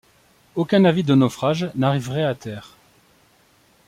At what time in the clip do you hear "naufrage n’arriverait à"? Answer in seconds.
1.13-2.33